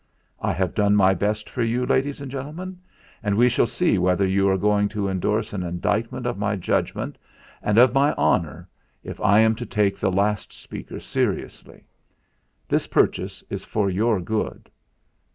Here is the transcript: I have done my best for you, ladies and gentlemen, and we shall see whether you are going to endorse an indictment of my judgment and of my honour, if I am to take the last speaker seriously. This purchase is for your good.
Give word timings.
I 0.41 0.51
have 0.53 0.73
done 0.73 0.95
my 0.95 1.13
best 1.13 1.47
for 1.47 1.61
you, 1.61 1.85
ladies 1.85 2.21
and 2.21 2.31
gentlemen, 2.31 2.79
and 3.21 3.37
we 3.37 3.49
shall 3.49 3.67
see 3.67 3.99
whether 3.99 4.25
you 4.25 4.49
are 4.49 4.57
going 4.57 4.89
to 4.89 5.07
endorse 5.07 5.53
an 5.53 5.61
indictment 5.61 6.25
of 6.25 6.39
my 6.39 6.55
judgment 6.55 7.19
and 7.61 7.77
of 7.77 7.93
my 7.93 8.11
honour, 8.13 8.67
if 9.03 9.21
I 9.21 9.41
am 9.41 9.53
to 9.53 9.65
take 9.67 9.99
the 9.99 10.11
last 10.11 10.53
speaker 10.53 10.99
seriously. 10.99 11.83
This 12.67 12.87
purchase 12.87 13.43
is 13.47 13.63
for 13.63 13.91
your 13.91 14.19
good. 14.19 14.71